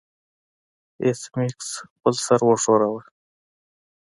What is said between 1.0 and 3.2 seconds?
ایس میکس خپل سر وښوراوه